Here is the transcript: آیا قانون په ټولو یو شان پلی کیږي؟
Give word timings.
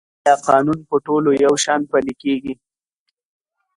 آیا 0.25 0.35
قانون 0.47 0.79
په 0.89 0.95
ټولو 1.05 1.29
یو 1.45 1.53
شان 1.63 1.81
پلی 1.89 2.13
کیږي؟ 2.21 2.53